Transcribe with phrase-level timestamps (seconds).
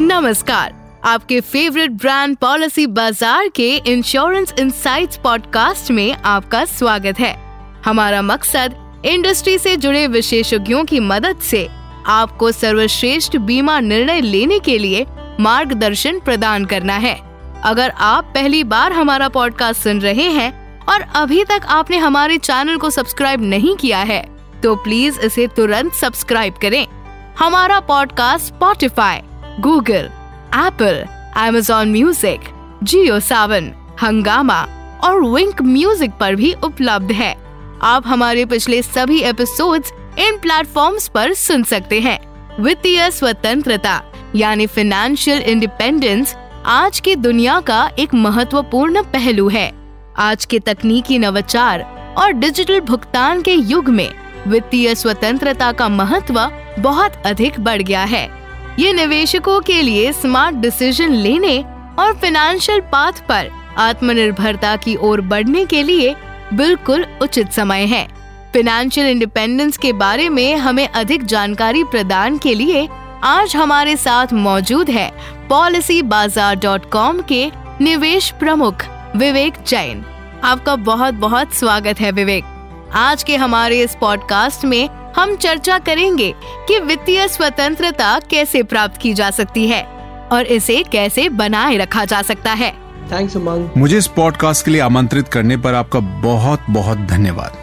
[0.00, 0.72] नमस्कार।
[1.04, 7.32] आपके favourite brand policy बाज़ार के इंश्योरेंस इंसाइट्स पॉडकास्ट में आपका स्वागत है।
[7.84, 8.74] हमारा मकसद
[9.04, 11.66] इंडस्ट्री से जुड़े विशेषज्ञों की मदद से
[12.06, 15.06] आपको सर्वश्रेष्ठ बीमा निर्णय लेने के लिए
[15.40, 17.16] मार्गदर्शन प्रदान करना है।
[17.64, 20.52] अगर आप पहली बार हमारा पॉडकास्ट सुन रहे हैं
[20.86, 24.20] और अभी तक आपने हमारे चैनल को सब्सक्राइब नहीं किया है
[24.62, 26.86] तो प्लीज़ इसे तुरंत सब्सक्राइब करें।
[27.38, 29.20] हमारा podcast Spotify
[29.60, 30.08] Google
[30.54, 31.04] Apple
[31.38, 32.40] Amazon music
[32.82, 33.70] Jio Saavn
[34.02, 34.60] Hungama
[35.04, 37.32] और विंक म्यूज़िक पर भी उपलब्ध है।
[37.82, 42.18] आप हमारे पिछले सभी एपिसोड्स इन प्लेटफॉर्म्स पर सुन सकते हैं।
[42.62, 44.00] वित्तीय स्वतंत्रता,
[44.36, 46.36] यानी फाइनेंशियल इंडिपेंडेंस
[46.66, 49.70] आज की दुनिया का एक महत्वपूर्ण पहलू है।
[50.18, 54.10] आज के तकनीकी नवाचार और डिजिटल भुगतान के युग में
[54.46, 58.45] वित्तीय स्वतंत्रता का महत्व बहुत अधिक बढ़ गया है।
[58.78, 61.58] ये निवेशकों के लिए स्मार्ट डिसीज़न लेने
[61.98, 66.14] और फाइनेंशियल पाथ पर आत्मनिर्भरता की ओर बढ़ने के लिए
[66.54, 68.04] बिल्कुल उचित समय है।
[68.54, 72.86] फाइनेंशियल इंडिपेंडेंस के बारे में हमें अधिक जानकारी प्रदान के लिए
[73.24, 75.10] आज हमारे साथ मौजूद है
[75.48, 77.50] पॉलिसी बाज़ार डॉट कॉम के
[77.80, 78.84] निवेश प्रमुख
[79.16, 80.04] विवेक जैन।
[80.44, 82.44] आपका बहुत बहुत स्वागत है विवेक।
[82.94, 86.32] आज के हमारे इस पॉडकास्ट में हम चर्चा करेंगे
[86.68, 89.82] कि वित्तीय स्वतंत्रता कैसे प्राप्त की जा सकती है
[90.32, 92.70] और इसे कैसे बनाए रखा जा सकता है।
[93.12, 97.56] थैंक्स उमंग मुझे इस पॉडकास्ट के लिए आमंत्रित करने पर आपका बहुत बहुत धन्यवाद।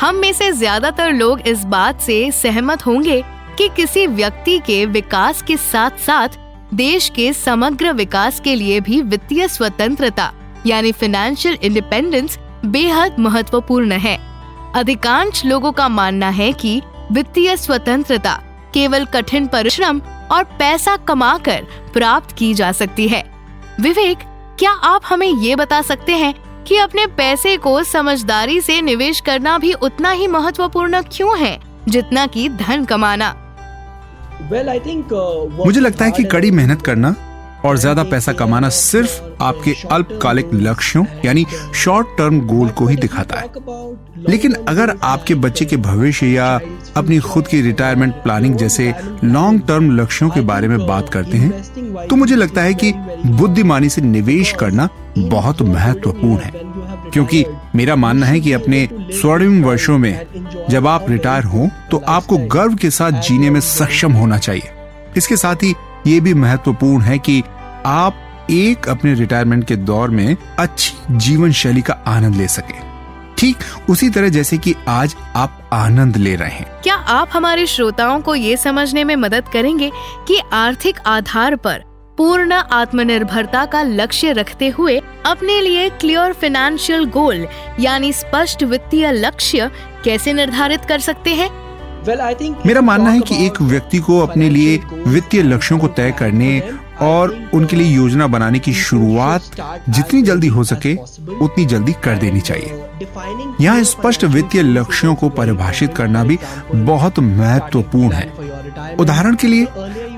[0.00, 3.20] हम में से ज़्यादातर लोग इस बात से सहमत होंगे
[3.58, 6.38] कि किसी व्यक्ति के विकास के साथ साथ
[6.74, 10.30] देश के समग्र विकास के लिए भी वित्तीय स्वतंत्रता
[10.66, 14.16] यानी फाइनेंशियल इंडिपेंडेंस बेहद महत्वपूर्ण है।
[14.74, 18.42] अधिकांश लोगों का मानना है कि वित्तीय स्वतंत्रता
[18.74, 20.00] केवल कठिन परिश्रम
[20.32, 23.24] और पैसा कमाकर प्राप्त की जा सकती है।
[23.80, 24.18] विवेक
[24.58, 29.58] क्या आप हमें ये बता सकते हैं कि अपने पैसे को समझदारी से निवेश करना
[29.58, 33.56] भी उतना ही महत्वपूर्ण क्यों है जितना कि धन कमाना?
[34.52, 37.14] Well, I think, uh, मुझे लगता है कि कड़ी मेहनत करना
[37.64, 43.36] और ज़्यादा पैसा कमाना सिर्फ़ आपके अल्पकालिक लक्ष्यों, यानी शॉर्ट टर्म गोल को ही दिखाता
[43.36, 43.50] है।
[44.28, 46.48] लेकिन अगर आपके बच्चे के भविष्य या
[46.96, 48.92] अपनी खुद की रिटायरमेंट प्लानिंग जैसे
[49.24, 52.92] लॉन्ग टर्म लक्ष्यों के बारे में बात करते हैं तो मुझे लगता है कि
[53.26, 56.50] बुद्धिमानी से निवेश करना बहुत महत्वपूर्ण है।
[57.12, 57.44] क्योंकि
[57.74, 62.74] मेरा मानना है कि अपने स्वर्णिम वर्षों में जब आप रिटायर हो तो आपको गर्व
[62.76, 64.70] के साथ जीने में सक्षम होना चाहिए।
[65.16, 65.74] इसके साथ ही
[66.06, 67.42] ये भी महत्वपूर्ण है कि
[67.86, 72.80] आप एक अपने रिटायरमेंट के दौर में अच्छी जीवन शैली का आनंद ले सके।
[73.38, 73.56] ठीक
[73.90, 78.34] उसी तरह जैसे कि आज आप आनंद ले रहे हैं। क्या आप हमारे श्रोताओं को
[78.34, 79.90] ये समझने में मदद करेंगे
[80.28, 81.82] कि आर्थिक आधार पर
[82.18, 87.46] पूर्ण आत्मनिर्भरता का लक्ष्य रखते हुए अपने लिए क्लियर फाइनेंशियल गोल
[87.80, 89.70] यानी स्पष्ट वित्तीय लक्ष्य,
[90.04, 91.61] कैसे निर्धारित कर सकते हैं?
[92.66, 94.76] मेरा मानना है कि एक व्यक्ति को अपने लिए
[95.06, 96.60] वित्तीय लक्ष्यों को तय करने
[97.00, 99.42] और उनके लिए योजना बनाने की शुरुआत
[99.88, 100.94] जितनी जल्दी हो सके
[101.44, 102.84] उतनी जल्दी कर देनी चाहिए।
[103.60, 106.38] यहाँ स्पष्ट वित्तीय लक्ष्यों को परिभाषित करना भी
[106.74, 109.64] बहुत महत्वपूर्ण है। उदाहरण के लिए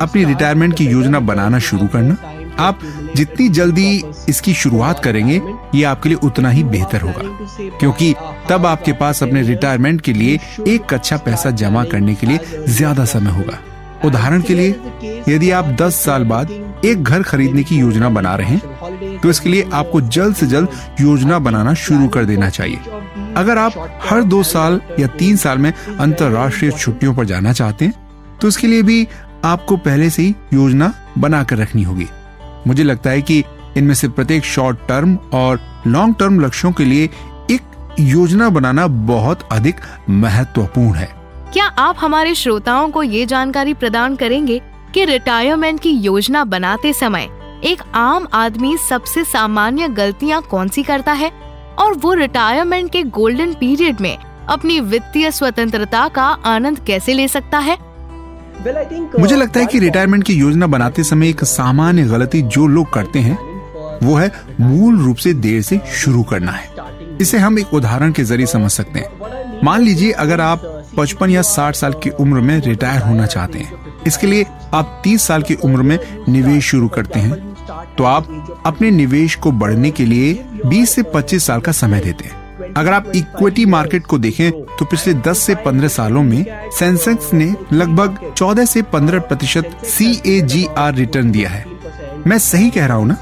[0.00, 2.16] अपनी रिटायरमेंट की योजना बनाना शुरू करना।
[2.58, 2.80] आप
[3.16, 5.40] जितनी जल्दी इसकी शुरुआत करेंगे,
[5.74, 7.22] ये आपके लिए उतना ही बेहतर होगा।
[7.78, 8.14] क्योंकि
[8.48, 10.38] तब आपके पास अपने रिटायरमेंट के लिए
[10.68, 13.58] एक अच्छा पैसा जमा करने के लिए ज़्यादा समय होगा।
[14.04, 14.74] उदाहरण के लिए,
[15.28, 16.50] यदि आप 10 साल बाद
[16.84, 20.68] एक घर खरीदने की योजना बना रहे हैं तो इसके लिए आपको जल्द से जल्द
[21.00, 22.78] योजना बनाना शुरू कर देना चाहिए।
[23.36, 28.38] अगर आप हर दो साल या तीन साल में अंतर्राष्ट्रीय छुट्टियों पर जाना चाहते हैं
[28.40, 29.06] तो इसके लिए भी
[29.44, 32.06] आपको पहले से ही योजना बनाकर रखनी होगी।
[32.66, 33.44] मुझे लगता है कि
[33.76, 37.04] इनमें से प्रत्येक शॉर्ट टर्म और लॉन्ग टर्म लक्ष्यों के लिए
[37.50, 39.76] एक योजना बनाना बहुत अधिक
[40.10, 41.08] महत्वपूर्ण है।
[41.52, 44.60] क्या आप हमारे श्रोताओं को ये जानकारी प्रदान करेंगे
[44.94, 47.28] कि रिटायरमेंट की योजना बनाते समय
[47.64, 51.30] एक आम आदमी सबसे सामान्य गलतियाँ कौन सी करता है
[51.78, 54.16] और वो रिटायरमेंट के गोल्डन पीरियड में
[54.48, 57.76] अपनी वित्तीय स्वतंत्रता का आनंद कैसे ले सकता है?
[59.20, 63.18] मुझे लगता है कि रिटायरमेंट की योजना बनाते समय एक सामान्य गलती जो लोग करते
[63.18, 63.38] हैं
[64.02, 64.30] वो है
[64.60, 66.68] मूल रूप से देर से शुरू करना है।
[67.20, 70.62] इसे हम एक उदाहरण के ज़रिए समझ सकते हैं। मान लीजिए अगर आप
[70.98, 73.72] 55 या 60 साल की उम्र में रिटायर होना चाहते हैं
[74.06, 75.98] इसके लिए आप 30 साल की उम्र में
[76.28, 77.34] निवेश शुरू करते हैं
[77.98, 80.34] तो आप अपने निवेश को बढ़ने के लिए
[80.66, 84.84] 20 से 25 साल का समय देते हैं। अगर आप इक्विटी मार्केट को देखें तो
[84.84, 90.40] पिछले 10 से 15 सालों में सेंसेक्स ने लगभग 14 से 15 प्रतिशत सी ए
[90.42, 91.64] जी आर रिटर्न दिया है।
[92.26, 93.16] मैं सही कह रहा हूँ ना?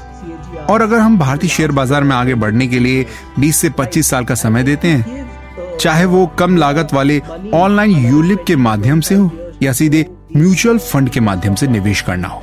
[0.69, 3.05] और अगर हम भारतीय शेयर बाज़ार में आगे बढ़ने के लिए
[3.39, 7.19] 20 से 25 साल का समय देते हैं, चाहे वो कम लागत वाले
[7.53, 9.31] ऑनलाइन यूलिप के माध्यम से हो,
[9.63, 10.05] या सीधे
[10.35, 12.41] म्यूचुअल फंड के माध्यम से निवेश करना हो,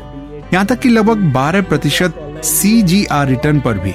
[0.53, 3.95] यहाँ तक कि लगभग 12 प्रतिशत सी रिटर्न पर भी।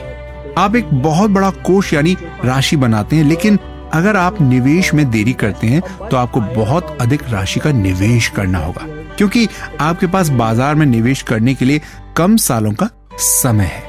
[0.57, 2.15] आप एक बहुत बड़ा कोष यानी
[2.45, 3.59] राशि बनाते हैं, लेकिन
[3.93, 8.59] अगर आप निवेश में देरी करते हैं तो आपको बहुत अधिक राशि का निवेश करना
[8.59, 8.85] होगा,
[9.17, 9.47] क्योंकि
[9.81, 11.81] आपके पास बाज़ार में निवेश करने के लिए
[12.17, 13.83] कम सालों का समय है।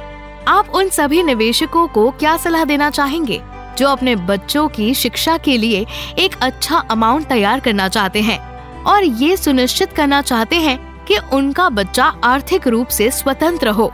[0.48, 3.40] आप उन सभी निवेशकों को क्या सलाह देना चाहेंगे,
[3.78, 5.84] जो अपने बच्चों की शिक्षा के लिए
[6.18, 8.38] एक अच्छा अमाउंट तैयार करना चाहते हैं?
[8.82, 13.92] और ये सुनिश्चित करना चाहते हैं कि उनका बच्चा आर्थिक रूप से स्वतंत्र हो।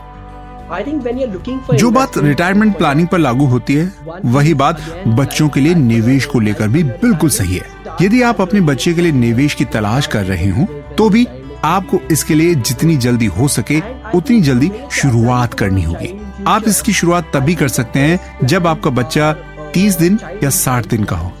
[1.75, 3.91] जो बात रिटायरमेंट प्लानिंग पर लागू होती है
[4.25, 7.65] वही बात बच्चों के लिए निवेश को लेकर भी बिल्कुल सही है।
[8.01, 10.65] यदि आप अपने बच्चे के लिए निवेश की तलाश कर रहे हो
[10.97, 11.27] तो भी
[11.63, 13.79] आपको इसके लिए जितनी जल्दी हो सके
[14.15, 16.13] उतनी जल्दी शुरुआत करनी होगी।
[16.47, 19.31] आप इसकी शुरुआत तभी कर सकते हैं जब आपका बच्चा
[19.73, 21.31] 30 दिन या 60 दिन का हो।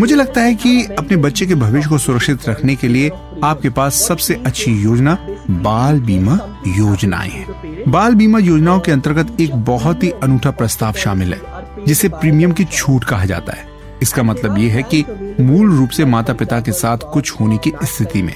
[0.00, 3.10] मुझे लगता है कि अपने बच्चे के भविष्य को सुरक्षित रखने के लिए
[3.44, 5.16] आपके पास सबसे अच्छी योजना
[5.50, 11.34] बाल बीमा योजनाएँ हैं। बाल बीमा योजनाओं के अंतर्गत एक बहुत ही अनूठा प्रस्ताव शामिल
[11.34, 11.40] है,
[11.86, 13.66] जिसे प्रीमियम की छूट कहा जाता है।
[14.02, 15.04] इसका मतलब ये है कि
[15.40, 18.34] मूल रूप से माता पिता के साथ कुछ होने की स्थिति में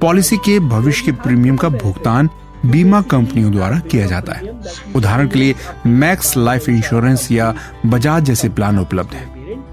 [0.00, 2.28] पॉलिसी के भविष्य के प्रीमियम का भुगतान
[2.66, 4.52] बीमा कंपनियों द्वारा किया जाता है।
[4.96, 5.54] उदाहरण के लिए
[5.86, 7.54] मैक्स लाइफ इंश्योरेंस या
[7.86, 9.26] बजाज जैसे प्लान उपलब्ध है,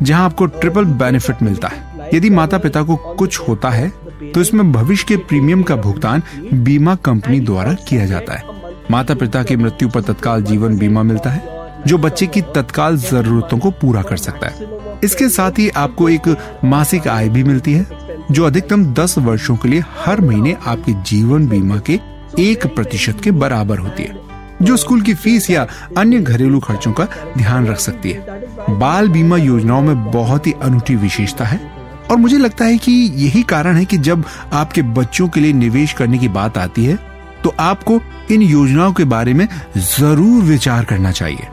[0.04, 3.92] जहाँ आपको ट्रिपल बेनिफिट मिलता है। यदि माता पिता को कुछ होता है
[4.24, 6.24] तो इसमें भविष्य के प्रीमियम का भुगतान
[6.54, 8.44] बीमा कंपनी द्वारा किया जाता है।
[8.92, 11.58] माता पिता की मृत्यु पर तत्काल जीवन बीमा मिलता है,
[11.88, 14.68] जो बच्चे की तत्काल जरूरतों को पूरा कर सकता है।
[15.04, 17.86] इसके साथ ही आपको एक मासिक आय भी मिलती है,
[18.32, 22.00] जो अधिकतम 10 वर्षों के लिए हर महीने आपके जीवन बीमा के
[22.40, 24.18] एक प्रतिशत के बराबर होती है,
[24.62, 25.68] जो स्कूल की फ़ीस या
[25.98, 27.08] अन्य घरेलू खर्चों का
[27.38, 31.79] ध्यान रख सकती है। बाल बीमा योजनाओं में बहुत ही अनूठी विशेषता है
[32.12, 34.24] और मुझे लगता है कि यही कारण है कि जब
[34.54, 36.98] आपके बच्चों के लिए निवेश करने की बात आती है
[37.44, 38.00] तो आपको
[38.32, 39.48] इन योजनाओं के बारे में
[39.78, 41.48] ज़रूर विचार करना चाहिए।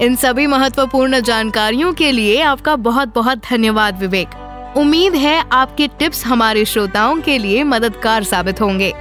[0.00, 6.24] इन सभी महत्वपूर्ण जानकारियों के लिए आपका बहुत बहुत धन्यवाद, विवेक। उम्मीद है आपके टिप्स
[6.26, 8.92] हमारे श्रोताओं के लिए मददगार साबित होंगे।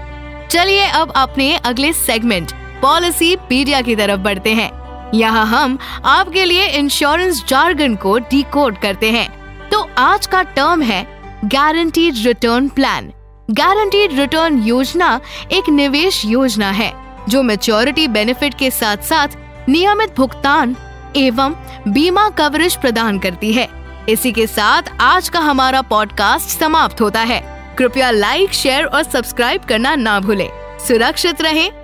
[0.51, 2.51] चलिए अब अपने अगले सेगमेंट
[2.81, 4.71] पॉलिसी पीडिया की तरफ़ बढ़ते हैं।
[5.13, 9.27] यहाँ हम आपके लिए इंश्योरेंस जार्गन को डिकोड करते हैं।
[9.71, 11.05] तो आज का टर्म है
[11.45, 13.11] guaranteed return plan
[13.51, 15.19] guaranteed return योजना
[15.51, 16.93] एक निवेश योजना है,
[17.29, 19.27] जो मेच्योरिटी बेनिफिट के साथ साथ
[19.69, 20.75] नियमित भुगतान
[21.17, 21.55] एवं
[21.87, 23.67] बीमा कवरेज प्रदान करती है।
[24.09, 27.41] इसी के साथ आज का हमारा पॉडकास्ट समाप्त होता है।
[27.77, 30.49] कृपया लाइक शेयर और सब्सक्राइब करना ना भूले।
[30.87, 31.80] सुरक्षित रहें।